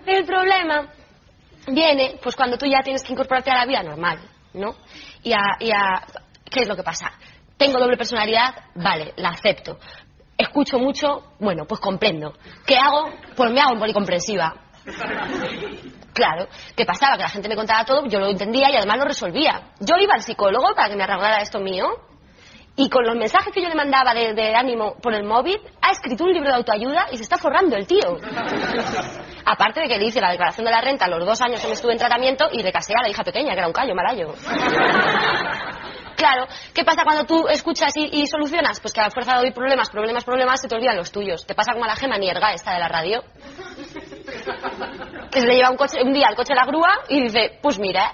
El 0.05 0.25
problema 0.25 0.87
viene 1.67 2.19
pues 2.21 2.35
cuando 2.35 2.57
tú 2.57 2.65
ya 2.65 2.81
tienes 2.81 3.03
que 3.03 3.13
incorporarte 3.13 3.51
a 3.51 3.55
la 3.57 3.65
vida 3.65 3.83
normal, 3.83 4.19
¿no? 4.53 4.75
Y 5.23 5.33
a, 5.33 5.57
y 5.59 5.71
a- 5.71 6.05
¿Qué 6.49 6.61
es 6.61 6.67
lo 6.67 6.75
que 6.75 6.83
pasa? 6.83 7.11
Tengo 7.57 7.77
doble 7.79 7.97
personalidad, 7.97 8.55
vale, 8.75 9.13
la 9.17 9.29
acepto. 9.29 9.77
Escucho 10.37 10.77
mucho, 10.77 11.23
bueno, 11.39 11.65
pues 11.65 11.81
comprendo. 11.81 12.33
¿Qué 12.65 12.77
hago? 12.77 13.09
Pues 13.35 13.51
me 13.51 13.59
hago 13.59 13.73
en 13.73 13.79
policomprensiva. 13.79 14.53
Claro, 16.13 16.47
¿qué 16.75 16.85
pasaba? 16.85 17.15
Que 17.17 17.23
la 17.23 17.29
gente 17.29 17.49
me 17.49 17.55
contaba 17.55 17.83
todo, 17.85 18.05
yo 18.07 18.19
lo 18.19 18.27
entendía 18.27 18.69
y 18.71 18.75
además 18.75 18.97
lo 18.97 19.05
resolvía. 19.05 19.73
Yo 19.79 19.95
iba 19.99 20.13
al 20.13 20.21
psicólogo 20.21 20.73
para 20.75 20.89
que 20.89 20.95
me 20.95 21.03
arreglara 21.03 21.41
esto 21.41 21.59
mío 21.59 21.89
y 22.75 22.89
con 22.89 23.03
los 23.05 23.15
mensajes 23.15 23.51
que 23.51 23.61
yo 23.61 23.69
le 23.69 23.75
mandaba 23.75 24.13
de, 24.13 24.33
de 24.33 24.55
ánimo 24.55 24.95
por 25.01 25.13
el 25.15 25.23
móvil, 25.23 25.59
ha 25.81 25.91
escrito 25.91 26.23
un 26.23 26.31
libro 26.31 26.49
de 26.49 26.55
autoayuda 26.57 27.07
y 27.11 27.17
se 27.17 27.23
está 27.23 27.37
forrando 27.37 27.75
el 27.75 27.87
tío. 27.87 28.17
Aparte 29.45 29.81
de 29.81 29.87
que 29.87 29.97
le 29.97 30.05
hice 30.05 30.21
la 30.21 30.29
declaración 30.29 30.65
de 30.65 30.71
la 30.71 30.81
renta 30.81 31.07
los 31.07 31.25
dos 31.25 31.41
años 31.41 31.59
que 31.59 31.67
me 31.67 31.73
estuve 31.73 31.93
en 31.93 31.97
tratamiento 31.97 32.47
y 32.51 32.61
le 32.61 32.71
casé 32.71 32.93
a 32.95 33.01
la 33.01 33.09
hija 33.09 33.23
pequeña, 33.23 33.53
que 33.53 33.57
era 33.57 33.67
un 33.67 33.73
callo, 33.73 33.95
malayo. 33.95 34.33
Claro, 36.17 36.47
¿qué 36.73 36.83
pasa 36.83 37.03
cuando 37.03 37.25
tú 37.25 37.47
escuchas 37.47 37.93
y, 37.95 38.25
solucionas? 38.25 38.79
Pues 38.79 38.91
que 38.91 39.01
a 39.01 39.11
fuerza 39.11 39.33
de 39.35 39.43
oír 39.43 39.53
problemas, 39.53 39.87
problemas, 39.91 40.23
problemas, 40.23 40.59
se 40.59 40.67
te 40.67 40.73
olvidan 40.73 40.97
los 40.97 41.11
tuyos. 41.11 41.45
Te 41.45 41.53
pasa 41.53 41.73
como 41.73 41.85
a 41.85 41.89
la 41.89 41.95
gema 41.95 42.17
Nierga, 42.17 42.53
esta 42.53 42.73
de 42.73 42.79
la 42.79 42.87
radio. 42.87 43.23
Que 45.31 45.41
se 45.41 45.45
le 45.45 45.55
lleva 45.55 45.69
un, 45.69 45.77
coche, 45.77 45.99
un 46.03 46.13
día 46.13 46.29
el 46.29 46.35
coche 46.35 46.53
a 46.53 46.55
la 46.55 46.65
grúa 46.65 46.89
y 47.07 47.21
dice, 47.21 47.59
pues 47.61 47.77
mira, 47.77 48.13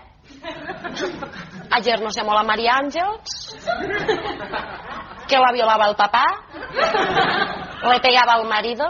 ayer 1.71 2.01
nos 2.01 2.13
llamó 2.13 2.33
la 2.33 2.43
María 2.43 2.73
Ángeles, 2.75 3.55
que 5.25 5.37
la 5.37 5.53
violaba 5.53 5.87
el 5.87 5.95
papá, 5.95 6.25
le 7.89 7.99
pegaba 8.01 8.33
al 8.33 8.49
marido. 8.49 8.85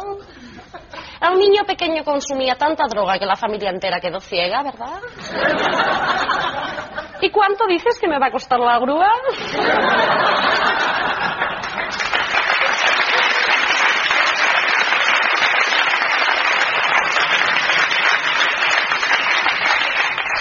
El 1.22 1.38
niño 1.38 1.63
pequeño 1.65 2.03
consumía 2.03 2.55
tanta 2.55 2.86
droga 2.89 3.20
que 3.20 3.25
la 3.27 3.36
familia 3.36 3.70
entera 3.70 4.00
quedó 4.00 4.20
ciega, 4.20 4.63
¿verdad? 4.63 5.00
¿Y 7.24 7.32
cuánto 7.32 7.65
dices 7.68 7.98
que 8.01 8.08
me 8.10 8.20
va 8.20 8.27
a 8.27 8.32
costar 8.32 8.60
la 8.60 8.77
grúa? 8.80 9.08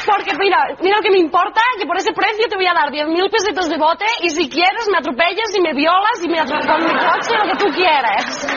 Porque 0.04 0.32
mira, 0.40 0.58
mira 0.80 0.96
lo 0.96 1.02
que 1.02 1.10
me 1.12 1.20
importa, 1.20 1.60
que 1.78 1.86
por 1.86 1.96
ese 1.96 2.12
precio 2.12 2.48
te 2.48 2.56
voy 2.56 2.66
a 2.66 2.74
dar 2.74 2.90
10.000 2.90 3.30
pesetas 3.30 3.68
de 3.70 3.78
bote 3.78 4.04
y 4.22 4.30
si 4.30 4.50
quieres 4.50 4.88
me 4.90 4.98
atropellas 4.98 5.56
y 5.56 5.60
me 5.60 5.74
violas 5.74 6.20
y 6.20 6.28
me 6.28 6.40
atropellas 6.40 6.66
con 6.66 6.82
mi 6.82 6.90
coche, 6.98 7.30
lo 7.38 7.44
que 7.44 7.64
tú 7.64 7.72
quieras. 7.76 8.51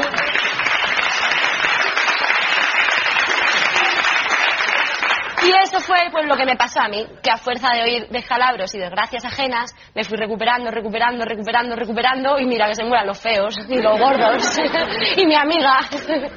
Y 5.45 5.51
eso 5.63 5.79
fue 5.79 6.09
pues 6.11 6.27
lo 6.27 6.35
que 6.35 6.45
me 6.45 6.55
pasó 6.55 6.81
a 6.81 6.87
mí, 6.87 7.05
que 7.21 7.29
a 7.29 7.37
fuerza 7.37 7.69
de 7.73 7.83
oír 7.83 8.07
descalabros 8.09 8.73
y 8.73 8.79
desgracias 8.79 9.23
ajenas, 9.25 9.75
me 9.93 10.03
fui 10.03 10.17
recuperando, 10.17 10.71
recuperando, 10.71 11.23
recuperando, 11.23 11.75
recuperando, 11.75 12.39
y 12.39 12.45
mira 12.45 12.67
que 12.67 12.73
se 12.73 12.83
mueran 12.83 13.05
los 13.05 13.19
feos 13.19 13.55
y 13.69 13.79
los 13.79 13.99
gordos. 13.99 14.57
y 15.17 15.25
mi 15.25 15.35
amiga, 15.35 15.81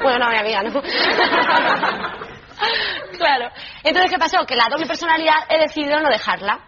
bueno, 0.03 0.19
no, 0.19 0.29
mi 0.31 0.37
amiga, 0.37 0.62
¿no? 0.62 0.83
claro. 3.19 3.49
Entonces, 3.83 4.11
¿qué 4.11 4.19
pasó? 4.19 4.45
Que 4.45 4.57
la 4.57 4.69
doble 4.71 4.87
personalidad 4.87 5.38
he 5.49 5.59
decidido 5.59 6.00
no 6.00 6.11
dejarla, 6.11 6.67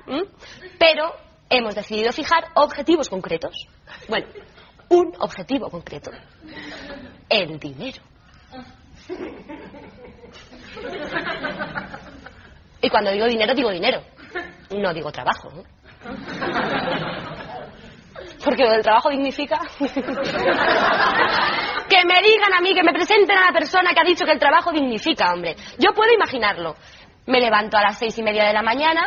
pero 0.79 1.15
hemos 1.51 1.75
decidido 1.75 2.11
fijar 2.13 2.45
objetivos 2.55 3.11
concretos. 3.11 3.67
Bueno, 4.09 4.29
un 4.89 5.13
objetivo 5.19 5.69
concreto. 5.69 6.11
El 7.29 7.59
dinero. 7.59 8.01
Y 12.83 12.89
cuando 12.89 13.11
digo 13.11 13.27
dinero, 13.27 13.55
digo 13.55 13.71
dinero. 13.71 14.03
No 14.71 14.95
digo 14.95 15.11
trabajo. 15.11 15.51
¿no? 15.51 15.65
Porque 18.45 18.65
lo 18.65 18.71
del 18.71 18.83
trabajo 18.83 19.11
dignifica. 19.11 19.61
que 19.79 19.87
me 22.05 22.23
digan 22.23 22.55
a 22.57 22.61
mí, 22.61 22.75
que 22.75 22.83
me 22.83 22.93
presenten 22.93 23.37
a 23.37 23.47
la 23.47 23.53
persona 23.53 23.91
que 23.93 24.01
ha 24.01 24.05
dicho 24.05 24.25
que 24.25 24.33
el 24.33 24.39
trabajo 24.39 24.73
dignifica, 24.73 25.33
hombre. 25.33 25.57
Yo 25.79 25.93
puedo 25.93 26.13
imaginarlo. 26.13 26.77
Me 27.27 27.41
levanto 27.41 27.77
a 27.77 27.83
las 27.83 27.99
seis 27.99 28.17
y 28.19 28.23
media 28.23 28.47
de 28.47 28.53
la 28.53 28.63
mañana, 28.63 29.03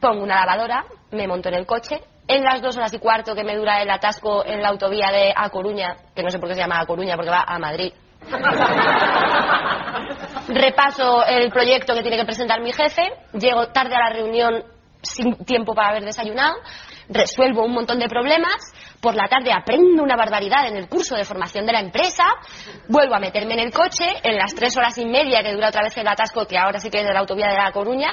pongo 0.00 0.22
una 0.22 0.36
lavadora, 0.36 0.84
me 1.10 1.26
monto 1.26 1.48
en 1.48 1.56
el 1.56 1.66
coche. 1.66 2.00
En 2.26 2.44
las 2.44 2.62
dos 2.62 2.76
horas 2.76 2.94
y 2.94 3.00
cuarto 3.00 3.34
que 3.34 3.42
me 3.42 3.56
dura 3.56 3.82
el 3.82 3.90
atasco 3.90 4.46
en 4.46 4.62
la 4.62 4.68
autovía 4.68 5.10
de 5.10 5.34
A 5.36 5.50
Coruña, 5.50 5.96
que 6.14 6.22
no 6.22 6.30
sé 6.30 6.38
por 6.38 6.48
qué 6.48 6.54
se 6.54 6.60
llama 6.60 6.80
A 6.80 6.86
Coruña, 6.86 7.16
porque 7.16 7.30
va 7.30 7.42
a 7.44 7.58
Madrid. 7.58 7.92
Repaso 10.52 11.24
el 11.26 11.50
proyecto 11.50 11.94
que 11.94 12.02
tiene 12.02 12.16
que 12.16 12.24
presentar 12.24 12.60
mi 12.60 12.72
jefe, 12.72 13.02
llego 13.34 13.68
tarde 13.68 13.94
a 13.94 14.08
la 14.08 14.10
reunión 14.10 14.64
sin 15.00 15.36
tiempo 15.44 15.74
para 15.74 15.90
haber 15.90 16.04
desayunado, 16.04 16.56
resuelvo 17.08 17.64
un 17.64 17.72
montón 17.72 17.98
de 18.00 18.08
problemas, 18.08 18.56
por 19.00 19.14
la 19.14 19.28
tarde 19.28 19.52
aprendo 19.52 20.02
una 20.02 20.16
barbaridad 20.16 20.66
en 20.66 20.76
el 20.76 20.88
curso 20.88 21.14
de 21.14 21.24
formación 21.24 21.66
de 21.66 21.72
la 21.72 21.80
empresa, 21.80 22.24
vuelvo 22.88 23.14
a 23.14 23.20
meterme 23.20 23.54
en 23.54 23.60
el 23.60 23.72
coche, 23.72 24.06
en 24.22 24.36
las 24.36 24.54
tres 24.54 24.76
horas 24.76 24.98
y 24.98 25.06
media 25.06 25.42
que 25.42 25.52
dura 25.52 25.68
otra 25.68 25.82
vez 25.82 25.96
el 25.96 26.08
atasco, 26.08 26.46
que 26.46 26.58
ahora 26.58 26.80
sí 26.80 26.90
que 26.90 26.98
es 26.98 27.06
de 27.06 27.12
la 27.12 27.20
autovía 27.20 27.48
de 27.48 27.54
La 27.54 27.72
Coruña, 27.72 28.12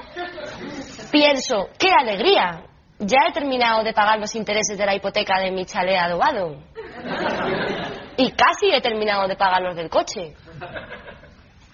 pienso, 1.11 1.69
¡qué 1.79 1.89
alegría! 1.89 2.63
Ya 2.99 3.17
he 3.27 3.33
terminado 3.33 3.83
de 3.83 3.93
pagar 3.93 4.19
los 4.19 4.33
intereses 4.35 4.77
de 4.77 4.85
la 4.85 4.95
hipoteca 4.95 5.39
de 5.39 5.51
mi 5.51 5.65
chalet 5.65 5.97
adobado. 5.97 6.57
Y 8.17 8.31
casi 8.31 8.71
he 8.71 8.81
terminado 8.81 9.27
de 9.27 9.35
pagar 9.35 9.61
los 9.61 9.75
del 9.75 9.89
coche. 9.89 10.33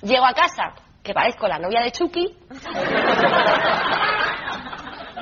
Llego 0.03 0.25
a 0.25 0.33
casa, 0.33 0.73
que 1.01 1.13
parezco 1.13 1.47
la 1.47 1.57
novia 1.57 1.81
de 1.81 1.91
Chucky. 1.91 2.35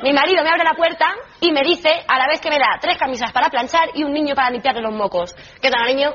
Mi 0.02 0.12
marido 0.12 0.44
me 0.44 0.50
abre 0.50 0.64
la 0.64 0.74
puerta 0.76 1.06
y 1.40 1.52
me 1.52 1.62
dice, 1.62 1.90
a 2.08 2.18
la 2.18 2.26
vez 2.26 2.42
que 2.42 2.50
me 2.50 2.58
da 2.58 2.80
tres 2.82 2.98
camisas 2.98 3.32
para 3.32 3.50
planchar 3.50 3.90
y 3.94 4.04
un 4.04 4.12
niño 4.12 4.34
para 4.34 4.50
limpiarle 4.50 4.82
los 4.82 4.94
mocos. 4.94 5.36
¿Qué 5.62 5.70
tal, 5.70 5.86
niño? 5.86 6.12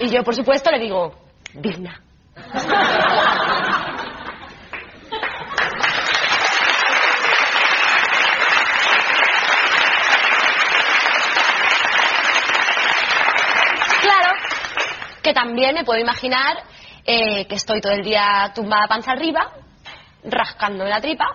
Y 0.00 0.10
yo, 0.10 0.24
por 0.24 0.34
supuesto, 0.34 0.72
le 0.72 0.80
digo, 0.80 1.14
digna. 1.52 2.00
Claro, 14.02 14.30
que 15.24 15.32
también 15.32 15.74
me 15.74 15.84
puedo 15.84 15.98
imaginar 15.98 16.58
eh, 17.06 17.46
que 17.46 17.54
estoy 17.56 17.80
todo 17.80 17.92
el 17.92 18.04
día 18.04 18.52
tumbada 18.54 18.86
panza 18.86 19.12
arriba, 19.12 19.52
rascando 20.22 20.84
la 20.84 21.00
tripa, 21.00 21.26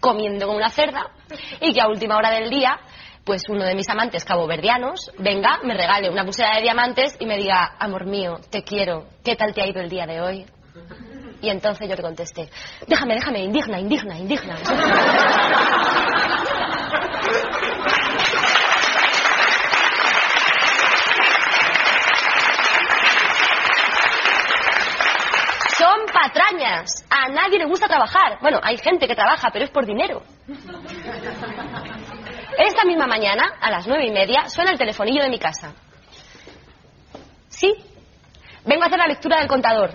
comiendo 0.00 0.46
como 0.46 0.56
una 0.56 0.70
cerda, 0.70 1.10
y 1.60 1.72
que 1.74 1.80
a 1.82 1.88
última 1.88 2.16
hora 2.16 2.30
del 2.30 2.48
día, 2.48 2.80
pues 3.24 3.42
uno 3.50 3.64
de 3.64 3.74
mis 3.74 3.88
amantes 3.90 4.24
caboverdianos 4.24 5.12
venga, 5.18 5.60
me 5.62 5.74
regale 5.74 6.08
una 6.08 6.24
pulsera 6.24 6.56
de 6.56 6.62
diamantes 6.62 7.14
y 7.20 7.26
me 7.26 7.36
diga, 7.36 7.76
amor 7.78 8.06
mío, 8.06 8.40
te 8.50 8.64
quiero, 8.64 9.06
¿qué 9.22 9.36
tal 9.36 9.52
te 9.52 9.62
ha 9.62 9.66
ido 9.66 9.82
el 9.82 9.90
día 9.90 10.06
de 10.06 10.20
hoy? 10.22 10.46
Y 11.42 11.50
entonces 11.50 11.88
yo 11.88 11.94
le 11.94 12.02
contesté, 12.02 12.48
déjame, 12.86 13.14
déjame, 13.14 13.40
indigna, 13.40 13.78
indigna, 13.78 14.18
indigna. 14.18 14.56
Son 25.80 26.09
patrañas. 26.20 27.04
A 27.08 27.28
nadie 27.28 27.58
le 27.58 27.66
gusta 27.66 27.86
trabajar. 27.86 28.38
Bueno, 28.40 28.60
hay 28.62 28.76
gente 28.78 29.06
que 29.06 29.14
trabaja, 29.14 29.50
pero 29.52 29.64
es 29.64 29.70
por 29.70 29.86
dinero. 29.86 30.22
Esta 32.58 32.84
misma 32.84 33.06
mañana, 33.06 33.54
a 33.60 33.70
las 33.70 33.86
nueve 33.86 34.06
y 34.06 34.10
media, 34.10 34.48
suena 34.48 34.72
el 34.72 34.78
telefonillo 34.78 35.22
de 35.22 35.30
mi 35.30 35.38
casa. 35.38 35.72
Sí. 37.48 37.72
vengo 38.64 38.84
a 38.84 38.86
hacer 38.86 38.98
la 38.98 39.06
lectura 39.06 39.38
del 39.38 39.48
contador. 39.48 39.92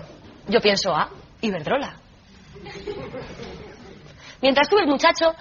Yo 0.48 0.60
pienso, 0.60 0.94
ah, 0.94 1.10
Iberdrola. 1.40 1.96
Mientras 4.40 4.68
tú, 4.68 4.78
el 4.78 4.86
muchacho, 4.86 5.34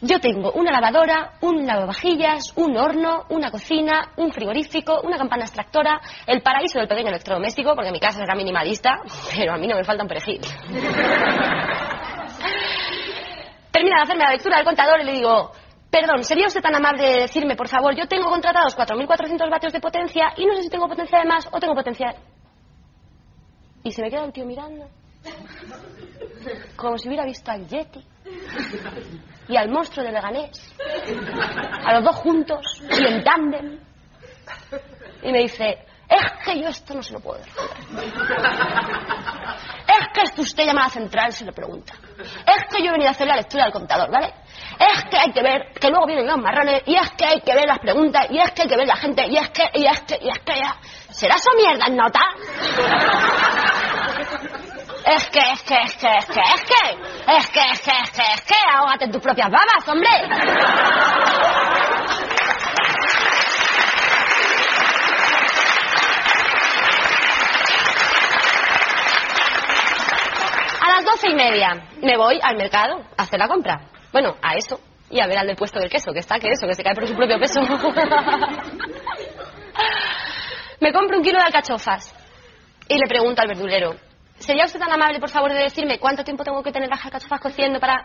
yo 0.00 0.20
tengo 0.20 0.52
una 0.52 0.72
lavadora, 0.72 1.34
un 1.40 1.66
lavavajillas, 1.66 2.52
un 2.56 2.76
horno, 2.76 3.24
una 3.30 3.50
cocina, 3.50 4.12
un 4.16 4.32
frigorífico, 4.32 5.00
una 5.02 5.16
campana 5.16 5.44
extractora, 5.44 6.00
el 6.26 6.42
paraíso 6.42 6.78
del 6.78 6.88
pequeño 6.88 7.08
electrodoméstico, 7.08 7.74
porque 7.74 7.92
mi 7.92 8.00
casa 8.00 8.22
era 8.22 8.34
minimalista, 8.34 9.00
pero 9.36 9.54
a 9.54 9.56
mí 9.56 9.66
no 9.66 9.76
me 9.76 9.84
falta 9.84 10.02
un 10.02 10.08
perejil. 10.08 10.40
Termina 13.70 13.96
de 13.96 14.02
hacerme 14.02 14.24
la 14.24 14.32
lectura 14.32 14.56
del 14.56 14.66
contador 14.66 15.00
y 15.00 15.04
le 15.04 15.12
digo, 15.12 15.52
perdón, 15.90 16.22
¿sería 16.22 16.46
usted 16.46 16.60
tan 16.60 16.74
amable 16.74 17.08
de 17.08 17.20
decirme, 17.22 17.56
por 17.56 17.68
favor, 17.68 17.94
yo 17.96 18.06
tengo 18.06 18.28
contratados 18.28 18.76
4.400 18.76 19.50
vatios 19.50 19.72
de 19.72 19.80
potencia 19.80 20.32
y 20.36 20.46
no 20.46 20.54
sé 20.54 20.62
si 20.62 20.70
tengo 20.70 20.88
potencia 20.88 21.18
de 21.18 21.24
más 21.26 21.48
o 21.50 21.58
tengo 21.58 21.74
potencia... 21.74 22.14
Y 23.82 23.90
se 23.90 24.00
me 24.00 24.08
queda 24.08 24.24
el 24.24 24.32
tío 24.32 24.46
mirando, 24.46 24.88
como 26.76 26.96
si 26.96 27.08
hubiera 27.08 27.26
visto 27.26 27.50
al 27.50 27.66
Yeti 27.66 28.02
y 29.48 29.56
al 29.56 29.68
monstruo 29.68 30.04
de 30.04 30.12
Leganés, 30.12 30.74
a 31.84 31.94
los 31.94 32.04
dos 32.04 32.16
juntos 32.16 32.82
y 32.90 33.06
en 33.06 33.22
tándem. 33.22 33.78
Y 35.22 35.32
me 35.32 35.38
dice, 35.40 35.84
es 36.08 36.32
que 36.44 36.60
yo 36.60 36.68
esto 36.68 36.94
no 36.94 37.02
se 37.02 37.12
lo 37.12 37.20
puedo 37.20 37.38
responder. 37.38 37.76
Es 39.86 40.08
que 40.12 40.22
esto 40.22 40.42
usted 40.42 40.66
llama 40.66 40.82
a 40.82 40.84
la 40.84 40.90
central 40.90 41.32
se 41.32 41.44
le 41.44 41.52
pregunta. 41.52 41.94
Es 42.18 42.64
que 42.70 42.82
yo 42.82 42.88
he 42.88 42.92
venido 42.92 43.08
a 43.08 43.12
hacer 43.12 43.26
la 43.26 43.36
lectura 43.36 43.64
del 43.64 43.72
contador, 43.72 44.10
¿vale? 44.10 44.34
Es 44.78 45.04
que 45.04 45.16
hay 45.18 45.32
que 45.32 45.42
ver, 45.42 45.72
que 45.80 45.88
luego 45.88 46.06
vienen 46.06 46.26
los 46.26 46.38
marrones, 46.38 46.82
y 46.86 46.96
es 46.96 47.10
que 47.12 47.24
hay 47.26 47.40
que 47.40 47.54
ver 47.54 47.66
las 47.66 47.78
preguntas, 47.78 48.26
y 48.30 48.38
es 48.38 48.50
que 48.52 48.62
hay 48.62 48.68
que 48.68 48.76
ver 48.76 48.86
la 48.86 48.96
gente, 48.96 49.26
y 49.28 49.36
es 49.36 49.50
que, 49.50 49.70
y 49.74 49.86
es 49.86 50.00
que, 50.02 50.18
y 50.20 50.28
es 50.28 50.38
que. 50.40 50.54
¿Será 51.10 51.36
eso 51.36 51.50
mierda 51.56 51.86
en 51.86 51.96
nota? 51.96 52.20
Es 55.06 55.28
que, 55.28 55.38
es 55.38 55.62
que, 55.62 55.74
es 55.82 55.94
que, 55.96 56.08
es 56.08 56.24
que, 56.24 56.40
es 56.40 56.64
que, 56.64 56.80
es 57.36 57.50
que, 57.50 57.60
es 57.60 57.80
que, 57.82 57.90
es 57.90 58.10
que, 58.10 58.22
es 58.22 58.40
que, 58.40 58.54
ahógate 58.74 59.04
en 59.04 59.12
tus 59.12 59.20
propias 59.20 59.50
babas, 59.50 59.86
hombre. 59.86 60.08
A 70.80 70.88
las 70.88 71.04
doce 71.04 71.28
y 71.30 71.34
media 71.34 71.86
me 72.00 72.16
voy 72.16 72.40
al 72.42 72.56
mercado 72.56 73.02
a 73.18 73.24
hacer 73.24 73.38
la 73.38 73.46
compra. 73.46 73.82
Bueno, 74.10 74.36
a 74.40 74.54
eso. 74.54 74.80
Y 75.10 75.20
a 75.20 75.26
ver 75.26 75.36
al 75.36 75.46
del 75.46 75.56
puesto 75.56 75.78
del 75.78 75.90
queso, 75.90 76.14
que 76.14 76.20
está 76.20 76.38
que 76.38 76.48
eso, 76.48 76.66
que 76.66 76.72
se 76.72 76.82
cae 76.82 76.94
por 76.94 77.06
su 77.06 77.14
propio 77.14 77.38
peso. 77.38 77.60
me 80.80 80.94
compro 80.94 81.18
un 81.18 81.22
kilo 81.22 81.38
de 81.40 81.44
alcachofas. 81.44 82.10
Y 82.88 82.94
le 82.94 83.06
pregunto 83.06 83.42
al 83.42 83.48
verdulero, 83.48 83.96
¿sería 84.44 84.66
usted 84.66 84.78
tan 84.78 84.92
amable, 84.92 85.18
por 85.18 85.30
favor, 85.30 85.52
de 85.52 85.62
decirme 85.62 85.98
cuánto 85.98 86.22
tiempo 86.22 86.44
tengo 86.44 86.62
que 86.62 86.72
tener 86.72 86.88
las 86.88 87.04
alcachofas 87.04 87.40
cociendo 87.40 87.80
para...? 87.80 88.04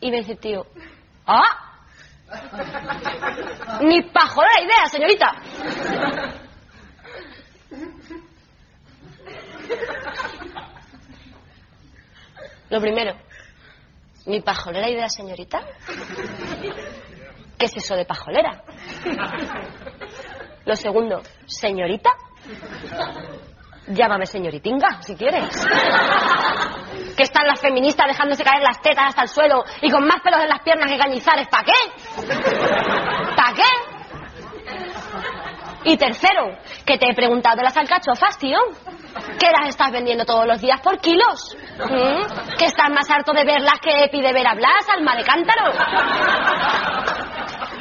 Y 0.00 0.10
me 0.10 0.18
dice 0.18 0.36
tío, 0.36 0.66
¡ah! 1.26 1.76
Ni 3.82 4.02
pajola 4.02 4.48
la 4.56 4.64
idea, 4.64 4.86
señorita. 4.86 5.34
Lo 12.70 12.80
primero, 12.80 13.16
¿mi 14.26 14.40
pajolera 14.40 14.88
idea, 14.88 15.08
señorita? 15.08 15.60
¿Qué 17.58 17.66
es 17.66 17.76
eso 17.76 17.96
de 17.96 18.04
pajolera? 18.04 18.62
Lo 20.64 20.76
segundo, 20.76 21.20
¿señorita? 21.46 22.10
Llámame 23.92 24.24
señoritinga, 24.26 25.02
si 25.02 25.16
quieres. 25.16 25.48
Que 27.16 27.24
están 27.24 27.46
las 27.46 27.60
feministas 27.60 28.06
dejándose 28.06 28.44
caer 28.44 28.62
las 28.62 28.80
tetas 28.80 29.06
hasta 29.08 29.22
el 29.22 29.28
suelo 29.28 29.64
y 29.82 29.90
con 29.90 30.06
más 30.06 30.20
pelos 30.22 30.40
en 30.40 30.48
las 30.48 30.60
piernas 30.60 30.90
que 30.90 30.98
cañizares. 30.98 31.48
¿Para 31.48 31.64
qué? 31.64 31.72
¿Para 33.36 33.52
qué? 33.54 33.62
Y 35.84 35.96
tercero, 35.96 36.56
que 36.86 36.98
te 36.98 37.10
he 37.10 37.14
preguntado 37.14 37.56
de 37.56 37.64
las 37.64 37.76
alcachofas, 37.76 38.38
tío. 38.38 38.58
¿Que 39.38 39.50
las 39.50 39.70
estás 39.70 39.90
vendiendo 39.90 40.24
todos 40.24 40.46
los 40.46 40.60
días 40.60 40.80
por 40.80 40.98
kilos? 40.98 41.56
¿Mm? 41.78 42.56
¿Que 42.58 42.66
estás 42.66 42.90
más 42.90 43.10
harto 43.10 43.32
de 43.32 43.44
verlas 43.44 43.80
que 43.82 44.08
pide 44.12 44.32
ver 44.32 44.46
a 44.46 44.54
Blas, 44.54 44.88
alma 44.94 45.16
de 45.16 45.24
cántaro? 45.24 45.72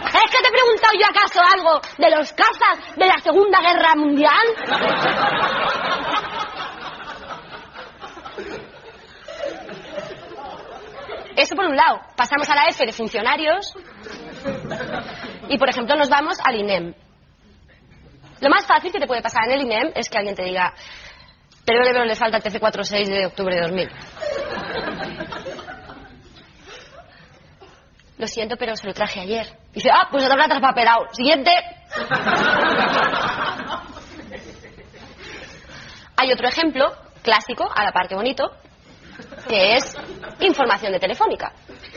¿Es 0.10 0.31
que 0.31 0.41
te 0.41 0.47
he 0.47 0.51
preguntado 0.51 0.93
yo 0.99 1.05
acaso 1.07 1.39
algo 1.55 1.81
de 1.97 2.10
los 2.10 2.34
cazas 2.34 2.95
de 2.95 3.05
la 3.05 3.19
Segunda 3.19 3.60
Guerra 3.62 3.95
Mundial? 3.95 4.45
Eso 11.39 11.56
por 11.56 11.65
un 11.65 11.75
lado. 11.75 12.02
Pasamos 12.17 12.49
a 12.49 12.56
la 12.56 12.65
F 12.67 12.86
de 12.86 12.91
funcionarios 12.91 13.73
y, 15.47 15.58
por 15.58 15.69
ejemplo, 15.69 15.95
nos 15.95 16.10
vamos 16.10 16.38
al 16.43 16.56
INEM. 16.56 16.93
Lo 18.41 18.49
más 18.49 18.65
fácil 18.65 18.91
que 18.91 18.99
te 18.99 19.08
puede 19.08 19.21
pasar 19.21 19.45
en 19.45 19.52
el 19.54 19.62
INEM 19.62 19.91
es 19.95 20.10
que 20.10 20.17
alguien 20.17 20.36
te 20.36 20.43
diga, 20.43 20.73
pero 21.65 21.80
pero 21.86 22.04
le 22.04 22.15
falta 22.15 22.38
el 22.38 22.43
TC46 22.43 23.08
de 23.08 23.25
octubre 23.28 23.56
de 23.56 23.62
2000. 23.62 23.89
Lo 28.17 28.28
siento, 28.28 28.58
pero 28.58 28.75
se 28.75 28.86
lo 28.86 28.93
traje 28.93 29.21
ayer. 29.21 29.47
Y 29.71 29.75
dice, 29.75 29.91
ah, 29.93 30.10
pues 30.12 30.25
te 30.25 30.32
habrá 30.32 30.49
traspapelado. 30.49 31.08
Siguiente. 31.13 31.52
Hay 36.17 36.34
otro 36.34 36.49
ejemplo 36.49 36.91
clásico, 37.21 37.69
a 37.73 37.86
la 37.86 37.93
par 37.93 38.10
que 38.10 38.15
bonito, 38.15 38.52
que 39.49 39.73
es 39.73 39.97
información 40.39 40.93
de 40.93 40.99
telefónica. 40.99 41.51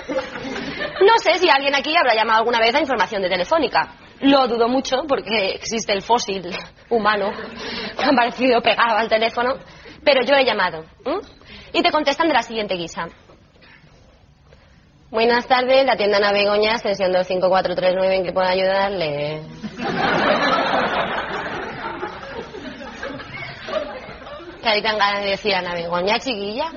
No 0.09 1.19
sé 1.19 1.39
si 1.39 1.49
alguien 1.51 1.75
aquí 1.75 1.95
habrá 1.97 2.15
llamado 2.15 2.41
alguna 2.41 2.59
vez 2.59 2.75
a 2.75 2.81
información 2.81 3.23
de 3.23 3.29
telefónica. 3.29 3.95
Lo 4.21 4.49
dudo 4.49 4.69
mucho 4.69 5.03
porque 5.07 5.51
existe 5.55 5.93
el 5.93 6.03
fósil 6.03 6.49
humano 6.89 7.31
que 7.97 8.05
ha 8.05 8.09
aparecido 8.09 8.63
pegado 8.63 8.97
al 8.97 9.09
teléfono, 9.09 9.57
pero 10.05 10.25
yo 10.25 10.35
he 10.35 10.45
llamado. 10.45 10.85
Y 11.73 11.83
te 11.83 11.91
contestan 11.91 12.29
de 12.29 12.35
la 12.35 12.43
siguiente 12.43 12.75
guisa. 12.75 13.07
Buenas 15.11 15.47
tardes, 15.47 15.85
la 15.85 15.97
tienda 15.97 16.17
Ana 16.17 16.33
Begoña, 16.33 16.73
extensión 16.73 17.13
25439, 17.13 18.17
¿en 18.17 18.25
qué 18.25 18.33
puedo 18.33 18.49
ayudarle? 18.49 19.43
Que 24.63 24.69
ahí 24.69 24.81
tengan 24.81 24.99
ganas 24.99 25.25
de 25.25 25.31
decir 25.31 25.55
Ana 25.55 25.75
Begoña, 25.75 26.19
chiquilla. 26.21 26.71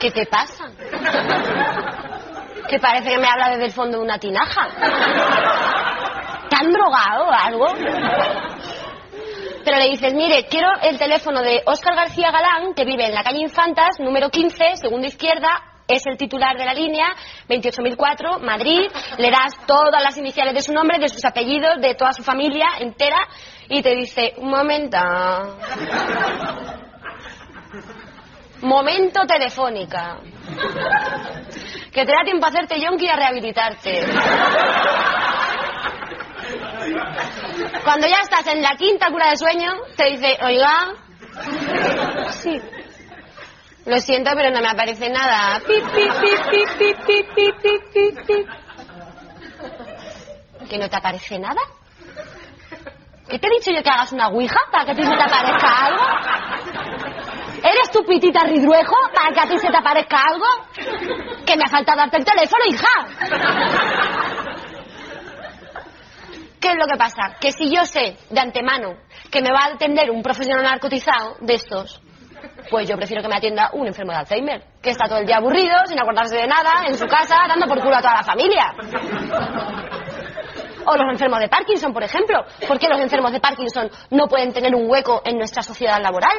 ¿Qué 0.00 0.10
te 0.10 0.24
pasa? 0.26 0.64
Que 2.68 2.78
parece 2.78 3.10
que 3.10 3.18
me 3.18 3.28
habla 3.28 3.50
desde 3.50 3.66
el 3.66 3.72
fondo 3.72 3.98
de 3.98 4.04
una 4.04 4.18
tinaja. 4.18 4.68
¿Te 6.48 6.56
han 6.56 6.72
drogado 6.72 7.24
o 7.24 7.32
algo? 7.32 7.66
Pero 9.64 9.78
le 9.78 9.90
dices, 9.90 10.14
mire, 10.14 10.46
quiero 10.48 10.68
el 10.80 10.96
teléfono 10.96 11.42
de 11.42 11.60
Óscar 11.66 11.96
García 11.96 12.30
Galán, 12.30 12.72
que 12.74 12.84
vive 12.84 13.04
en 13.06 13.14
la 13.14 13.22
calle 13.22 13.40
Infantas, 13.40 13.98
número 13.98 14.30
15, 14.30 14.76
segunda 14.76 15.08
izquierda, 15.08 15.65
es 15.88 16.04
el 16.06 16.16
titular 16.16 16.56
de 16.56 16.64
la 16.64 16.74
línea, 16.74 17.14
28.004, 17.48 18.40
Madrid, 18.40 18.90
le 19.18 19.30
das 19.30 19.56
todas 19.66 20.02
las 20.02 20.16
iniciales 20.16 20.54
de 20.54 20.62
su 20.62 20.72
nombre, 20.72 20.98
de 20.98 21.08
sus 21.08 21.24
apellidos, 21.24 21.80
de 21.80 21.94
toda 21.94 22.12
su 22.12 22.22
familia 22.22 22.66
entera, 22.80 23.18
y 23.68 23.82
te 23.82 23.94
dice, 23.94 24.34
un 24.38 24.50
momento. 24.50 24.98
Momento 28.62 29.20
telefónica. 29.26 30.18
Que 31.92 32.04
te 32.04 32.12
da 32.12 32.24
tiempo 32.24 32.46
a 32.46 32.48
hacerte 32.48 32.80
yonki 32.80 33.04
y 33.04 33.08
a 33.08 33.16
rehabilitarte. 33.16 34.00
Cuando 37.84 38.06
ya 38.06 38.20
estás 38.22 38.46
en 38.48 38.62
la 38.62 38.76
quinta 38.76 39.06
cura 39.10 39.30
de 39.30 39.36
sueño, 39.36 39.72
te 39.96 40.10
dice, 40.10 40.38
oiga, 40.42 40.92
sí. 42.30 42.60
Lo 43.86 43.98
siento, 43.98 44.32
pero 44.34 44.50
no 44.50 44.60
me 44.60 44.68
aparece 44.68 45.08
nada. 45.08 45.60
Pip, 45.60 45.84
pip, 45.94 46.12
pip, 48.26 48.48
¿Que 50.68 50.78
no 50.78 50.88
te 50.88 50.96
aparece 50.96 51.38
nada? 51.38 51.60
¿Qué 53.28 53.38
te 53.38 53.46
he 53.46 53.50
dicho 53.50 53.70
yo 53.70 53.82
que 53.82 53.90
hagas 53.90 54.12
una 54.12 54.28
ouija 54.28 54.58
para 54.72 54.84
que 54.84 54.90
a 54.90 54.94
ti 54.94 55.02
se 55.02 55.16
te 55.16 55.22
aparezca 55.22 55.86
algo? 55.86 56.04
¿Eres 57.62 57.90
tu 57.92 58.04
pitita 58.04 58.44
ridruejo 58.44 58.96
para 59.14 59.32
que 59.32 59.40
a 59.40 59.48
ti 59.48 59.58
se 59.58 59.68
te 59.68 59.76
aparezca 59.76 60.20
algo? 60.20 60.46
Que 61.44 61.56
me 61.56 61.64
ha 61.64 61.70
faltado 61.70 61.98
darte 61.98 62.16
el 62.18 62.24
teléfono, 62.24 62.64
hija. 62.68 62.88
¿Qué 66.60 66.68
es 66.68 66.76
lo 66.76 66.86
que 66.86 66.96
pasa? 66.96 67.36
Que 67.40 67.52
si 67.52 67.72
yo 67.72 67.84
sé 67.84 68.16
de 68.30 68.40
antemano 68.40 68.96
que 69.30 69.40
me 69.40 69.52
va 69.52 69.64
a 69.64 69.74
atender 69.74 70.10
un 70.10 70.22
profesional 70.22 70.64
narcotizado 70.64 71.36
de 71.40 71.54
estos, 71.54 72.00
pues 72.70 72.88
yo 72.88 72.96
prefiero 72.96 73.22
que 73.22 73.28
me 73.28 73.36
atienda 73.36 73.70
un 73.72 73.86
enfermo 73.86 74.12
de 74.12 74.18
Alzheimer, 74.18 74.64
que 74.82 74.90
está 74.90 75.06
todo 75.06 75.18
el 75.18 75.26
día 75.26 75.36
aburrido, 75.36 75.74
sin 75.86 76.00
acordarse 76.00 76.36
de 76.36 76.46
nada, 76.46 76.84
en 76.86 76.96
su 76.96 77.06
casa, 77.06 77.36
dando 77.48 77.66
por 77.66 77.80
culo 77.80 77.96
a 77.96 78.00
toda 78.00 78.14
la 78.14 78.22
familia. 78.22 78.74
O 80.84 80.96
los 80.96 81.12
enfermos 81.12 81.40
de 81.40 81.48
Parkinson, 81.48 81.92
por 81.92 82.02
ejemplo. 82.02 82.44
¿Por 82.66 82.78
qué 82.78 82.88
los 82.88 83.00
enfermos 83.00 83.32
de 83.32 83.40
Parkinson 83.40 83.90
no 84.10 84.26
pueden 84.28 84.52
tener 84.52 84.74
un 84.74 84.88
hueco 84.90 85.22
en 85.24 85.36
nuestra 85.36 85.62
sociedad 85.62 86.00
laboral? 86.00 86.36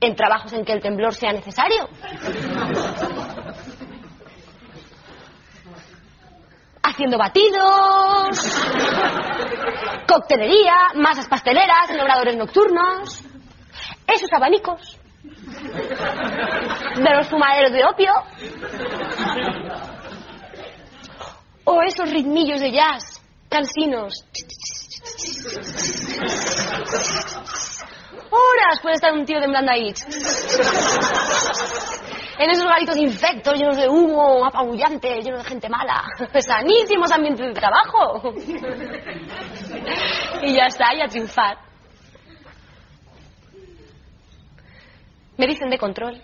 En 0.00 0.14
trabajos 0.14 0.52
en 0.52 0.64
que 0.64 0.72
el 0.72 0.80
temblor 0.80 1.14
sea 1.14 1.32
necesario. 1.32 1.88
Haciendo 6.82 7.18
batidos, 7.18 8.64
coctelería, 10.08 10.74
masas 10.94 11.28
pasteleras, 11.28 11.90
en 11.90 12.00
obradores 12.00 12.36
nocturnos. 12.36 13.24
Esos 14.06 14.32
abanicos. 14.32 14.97
De 16.96 17.14
los 17.14 17.28
fumaderos 17.28 17.72
de 17.72 17.84
opio. 17.84 18.12
O 21.64 21.82
esos 21.82 22.10
ritmillos 22.10 22.60
de 22.60 22.72
jazz, 22.72 23.20
cansinos. 23.48 24.24
Horas 28.30 28.80
puede 28.82 28.94
estar 28.94 29.12
un 29.12 29.24
tío 29.24 29.40
temblando 29.40 29.72
ahí. 29.72 29.92
En 32.38 32.50
esos 32.50 32.66
garitos 32.66 32.96
infectos, 32.96 33.58
llenos 33.58 33.76
de 33.76 33.88
humo, 33.88 34.44
apabullante, 34.46 35.20
llenos 35.20 35.42
de 35.42 35.48
gente 35.48 35.68
mala. 35.68 36.04
Sanísimos 36.38 37.10
ambientes 37.10 37.46
de 37.46 37.52
trabajo. 37.52 38.32
Y 40.42 40.54
ya 40.54 40.66
está, 40.66 40.94
y 40.94 41.02
a 41.02 41.08
triunfar. 41.08 41.67
Me 45.38 45.46
dicen 45.46 45.70
de 45.70 45.78
control. 45.78 46.20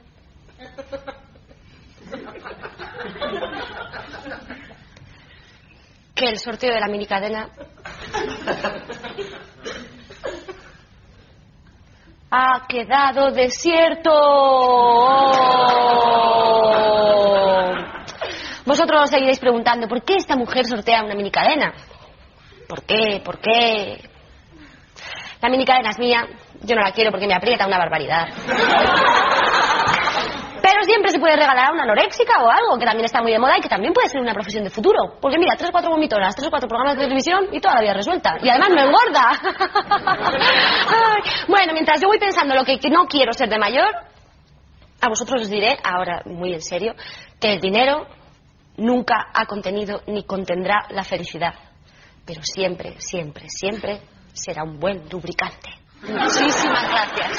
Que 6.14 6.26
el 6.26 6.38
sorteo 6.38 6.74
de 6.74 6.80
la 6.80 6.88
minicadena 6.88 7.48
ha 12.30 12.66
quedado 12.66 13.30
desierto. 13.30 14.10
Vosotros 18.66 19.02
os 19.02 19.10
seguiréis 19.10 19.38
preguntando, 19.38 19.86
¿por 19.86 20.02
qué 20.02 20.16
esta 20.16 20.34
mujer 20.34 20.64
sortea 20.66 21.04
una 21.04 21.14
minicadena? 21.14 21.72
¿Por 22.68 22.82
qué? 22.82 23.20
¿Por 23.24 23.38
qué? 23.38 24.10
La 25.40 25.48
minicadena 25.50 25.90
es 25.90 25.98
mía, 25.98 26.26
yo 26.62 26.74
no 26.74 26.82
la 26.82 26.92
quiero 26.92 27.10
porque 27.10 27.26
me 27.26 27.34
aprieta 27.34 27.66
una 27.66 27.78
barbaridad. 27.78 28.28
Se 31.14 31.20
puede 31.20 31.36
regalar 31.36 31.66
a 31.66 31.72
una 31.72 31.84
anoréxica 31.84 32.42
o 32.42 32.50
algo, 32.50 32.76
que 32.76 32.84
también 32.84 33.04
está 33.04 33.22
muy 33.22 33.30
de 33.30 33.38
moda 33.38 33.56
y 33.56 33.60
que 33.60 33.68
también 33.68 33.92
puede 33.92 34.08
ser 34.08 34.20
una 34.20 34.34
profesión 34.34 34.64
de 34.64 34.70
futuro. 34.70 35.14
Porque 35.20 35.38
mira, 35.38 35.54
tres 35.56 35.68
o 35.68 35.72
cuatro 35.72 35.92
vomitoras, 35.92 36.34
tres 36.34 36.48
o 36.48 36.50
cuatro 36.50 36.68
programas 36.68 36.96
de 36.96 37.04
televisión 37.04 37.46
y 37.52 37.60
toda 37.60 37.76
la 37.76 37.82
vida 37.82 37.94
resuelta. 37.94 38.36
Y 38.42 38.48
además 38.48 38.70
me 38.70 38.82
engorda. 38.82 39.30
Ay, 40.88 41.22
bueno, 41.48 41.72
mientras 41.72 42.00
yo 42.00 42.08
voy 42.08 42.18
pensando 42.18 42.56
lo 42.56 42.64
que 42.64 42.80
no 42.90 43.06
quiero 43.06 43.32
ser 43.32 43.48
de 43.48 43.58
mayor, 43.58 43.94
a 45.00 45.08
vosotros 45.08 45.42
os 45.42 45.48
diré, 45.48 45.78
ahora 45.84 46.22
muy 46.24 46.52
en 46.52 46.62
serio, 46.62 46.94
que 47.40 47.52
el 47.52 47.60
dinero 47.60 48.08
nunca 48.76 49.28
ha 49.32 49.46
contenido 49.46 50.02
ni 50.08 50.24
contendrá 50.24 50.86
la 50.90 51.04
felicidad. 51.04 51.54
Pero 52.26 52.40
siempre, 52.42 52.96
siempre, 52.98 53.44
siempre 53.48 54.00
será 54.32 54.64
un 54.64 54.80
buen 54.80 55.08
lubricante. 55.08 55.70
Muchísimas 56.02 56.90
gracias. 56.90 57.38